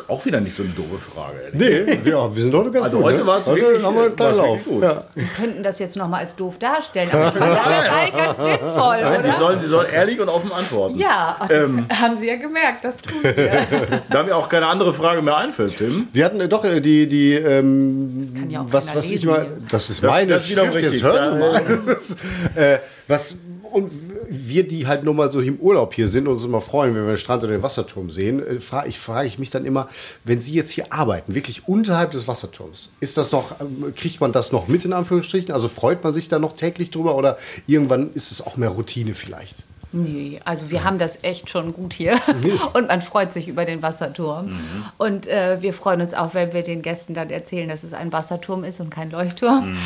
[0.07, 1.37] auch wieder nicht so eine doofe Frage.
[1.53, 3.05] Nee, ja, wir sind heute ganz also gut.
[3.05, 3.27] Heute ne?
[3.27, 4.65] war es wirklich, haben wir einen Lauf.
[4.65, 4.83] Gut.
[4.83, 5.03] Ja.
[5.15, 8.37] Wir könnten das jetzt noch mal als doof darstellen, aber ich fand das eigentlich ganz
[8.37, 9.23] sinnvoll, Nein, oder?
[9.23, 10.97] Sie sollen, Sie sollen ehrlich und offen antworten.
[10.97, 13.35] Ja, das ähm, haben Sie ja gemerkt, das tun wir.
[14.09, 16.07] da mir auch keine andere Frage mehr einfällt, Tim.
[16.11, 20.03] Wir hatten äh, doch äh, die, die ähm, ja was, was ich mal, das ist
[20.03, 21.61] meine das, das Schrift, jetzt hören ja, mal.
[21.75, 22.17] Das ist,
[22.55, 23.35] äh, was
[23.71, 23.91] und
[24.29, 27.03] wir, die halt nur mal so im Urlaub hier sind und uns immer freuen, wenn
[27.03, 29.89] wir den Strand oder den Wasserturm sehen, äh, frage ich, frage ich mich dann immer,
[30.23, 34.31] wenn Sie jetzt hier arbeiten, wirklich unterhalb des Wasserturms, ist das noch, ähm, kriegt man
[34.31, 35.53] das noch mit in Anführungsstrichen?
[35.53, 39.13] Also freut man sich da noch täglich drüber oder irgendwann ist es auch mehr Routine
[39.13, 39.63] vielleicht?
[39.97, 42.19] Nee, also wir haben das echt schon gut hier
[42.73, 44.47] und man freut sich über den Wasserturm.
[44.47, 44.85] Mhm.
[44.97, 48.11] Und äh, wir freuen uns auch, wenn wir den Gästen dann erzählen, dass es ein
[48.11, 49.77] Wasserturm ist und kein Leuchtturm, mhm.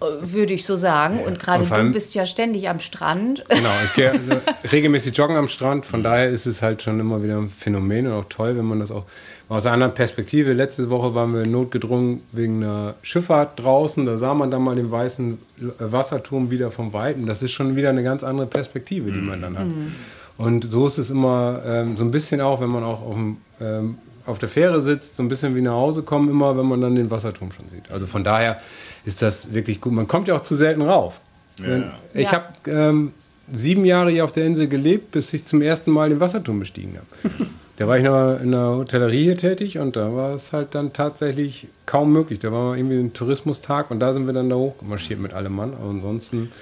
[0.00, 1.20] Äh, würde ich so sagen.
[1.20, 3.44] Und gerade du bist ja ständig am Strand.
[3.62, 4.12] Genau, ich gehe
[4.72, 8.12] regelmäßig joggen am Strand, von daher ist es halt schon immer wieder ein Phänomen und
[8.14, 9.04] auch toll, wenn man das auch
[9.52, 14.06] aus einer anderen Perspektive, letzte Woche waren wir notgedrungen wegen einer Schifffahrt draußen.
[14.06, 15.38] Da sah man dann mal den weißen
[15.78, 17.26] Wasserturm wieder vom Weiten.
[17.26, 19.66] Das ist schon wieder eine ganz andere Perspektive, die man dann hat.
[19.66, 19.92] Mhm.
[20.38, 23.36] Und so ist es immer ähm, so ein bisschen auch, wenn man auch auf, dem,
[23.60, 26.80] ähm, auf der Fähre sitzt, so ein bisschen wie nach Hause kommen, immer, wenn man
[26.80, 27.90] dann den Wasserturm schon sieht.
[27.90, 28.58] Also von daher
[29.04, 29.92] ist das wirklich gut.
[29.92, 31.20] Man kommt ja auch zu selten rauf.
[31.58, 31.92] Ja.
[32.14, 32.32] Ich ja.
[32.32, 33.12] habe ähm,
[33.54, 36.96] sieben Jahre hier auf der Insel gelebt, bis ich zum ersten Mal den Wasserturm bestiegen
[36.96, 37.34] habe.
[37.82, 40.92] Da war ich noch in der Hotellerie hier tätig und da war es halt dann
[40.92, 42.38] tatsächlich kaum möglich.
[42.38, 45.74] Da war irgendwie ein Tourismustag und da sind wir dann da hochmarschiert mit allem Mann.
[45.74, 46.52] Aber ansonsten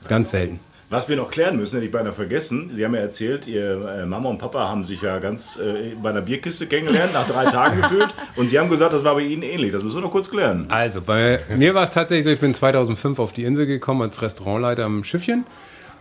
[0.00, 0.58] ist ganz selten.
[0.90, 2.72] Was wir noch klären müssen, hätte ich beinahe vergessen.
[2.74, 6.10] Sie haben ja erzählt, Ihr äh, Mama und Papa haben sich ja ganz äh, bei
[6.10, 8.12] einer Bierkiste kennengelernt, nach drei Tagen gefühlt.
[8.34, 9.70] Und Sie haben gesagt, das war bei Ihnen ähnlich.
[9.70, 10.66] Das müssen wir noch kurz klären.
[10.70, 14.20] Also, bei mir war es tatsächlich so, ich bin 2005 auf die Insel gekommen als
[14.20, 15.44] Restaurantleiter am Schiffchen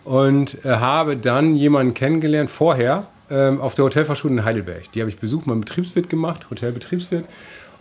[0.04, 4.92] und äh, habe dann jemanden kennengelernt vorher, auf der Hotelfachschule in Heidelberg.
[4.92, 7.26] Die habe ich besucht, mal Betriebswirt gemacht, Hotelbetriebswirt.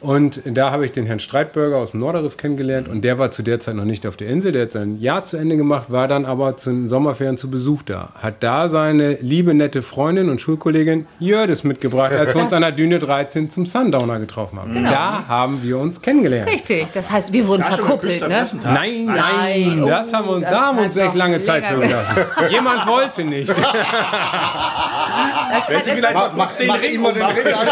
[0.02, 3.42] Und da habe ich den Herrn Streitberger aus dem Norderriff kennengelernt und der war zu
[3.42, 4.50] der Zeit noch nicht auf der Insel.
[4.50, 7.82] Der hat sein Jahr zu Ende gemacht, war dann aber zu den Sommerferien zu Besuch
[7.82, 8.08] da.
[8.20, 12.72] Hat da seine liebe, nette Freundin und Schulkollegin Jördis mitgebracht, als wir uns an der
[12.72, 14.72] Düne 13 zum Sundowner getroffen haben.
[14.74, 14.90] Genau.
[14.90, 16.50] Da haben wir uns kennengelernt.
[16.50, 18.44] Richtig, das heißt, wir wurden verkuppelt, ne?
[18.64, 22.16] Nein, nein, nein, das haben wir, da haben wir uns echt lange Zeit für gelassen.
[22.50, 23.54] Jemand wollte nicht.
[25.52, 27.42] Das Wenn hat, Sie etwas, vielleicht mal Mach, mach, den mach Ring immer den ummachen.
[27.44, 27.66] Ring an.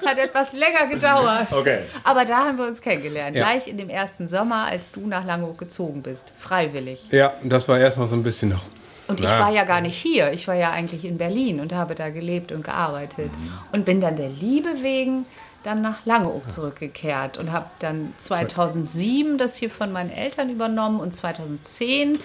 [0.00, 1.52] das hat etwas länger gedauert.
[1.52, 1.80] Okay.
[2.04, 3.36] Aber da haben wir uns kennengelernt.
[3.36, 3.44] Ja.
[3.44, 6.32] Gleich in dem ersten Sommer, als du nach Langeoog gezogen bist.
[6.38, 7.06] Freiwillig.
[7.10, 8.62] Ja, das war erst noch so ein bisschen noch.
[9.08, 9.38] Und ich Ja.
[9.38, 10.32] war ja gar nicht hier.
[10.32, 13.30] Ich war ja eigentlich in Berlin und habe da gelebt und gearbeitet.
[13.72, 15.26] Und bin dann der Liebe wegen
[15.62, 21.12] dann nach Langeoog zurückgekehrt und habe dann 2007 das hier von meinen Eltern übernommen und
[21.12, 22.18] 2010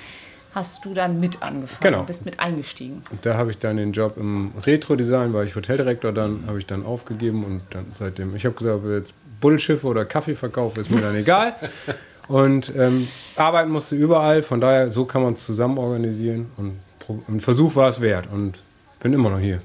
[0.53, 2.03] hast du dann mit angefangen, Genau.
[2.03, 3.03] bist mit eingestiegen.
[3.11, 6.65] Und da habe ich dann den Job im Retro-Design, war ich Hoteldirektor, dann habe ich
[6.65, 10.81] dann aufgegeben und dann seitdem, ich habe gesagt, ob ich jetzt Bullschiffe oder Kaffee verkaufe,
[10.81, 11.53] ist mir dann egal.
[12.27, 16.79] Und ähm, arbeiten musste überall, von daher, so kann man es zusammen organisieren und
[17.27, 18.59] ein Versuch war es wert und
[19.01, 19.59] bin immer noch hier.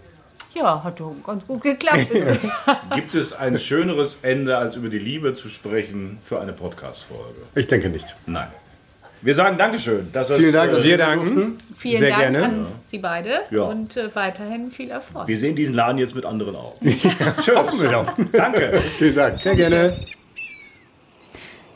[0.52, 2.08] Ja, hat doch ganz gut geklappt.
[2.94, 7.38] Gibt es ein schöneres Ende, als über die Liebe zu sprechen für eine Podcast-Folge?
[7.54, 8.16] Ich denke nicht.
[8.26, 8.48] Nein.
[9.26, 10.08] Wir sagen Dankeschön.
[10.12, 11.34] Dass das, Vielen Dank, dass äh, Wir wir danken.
[11.34, 11.58] durften.
[11.76, 12.42] Vielen Sehr Dank gerne.
[12.44, 13.62] an Sie beide Ja.
[13.64, 15.26] und äh, weiterhin viel Erfolg.
[15.26, 16.78] wir sehen diesen Laden jetzt mit anderen Augen.
[17.44, 17.56] Schön.
[17.56, 18.06] Hoffen wir doch.
[18.32, 18.80] Danke.
[18.98, 19.42] Vielen Dank.
[19.42, 19.96] Sehr gerne.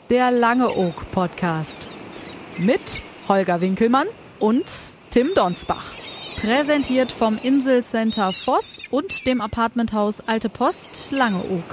[0.09, 1.89] Der Langeoog Podcast.
[2.57, 4.07] Mit Holger Winkelmann
[4.39, 4.63] und
[5.09, 5.91] Tim Donsbach.
[6.39, 11.65] Präsentiert vom Inselcenter Voss und dem Apartmenthaus Alte Post Langeoog.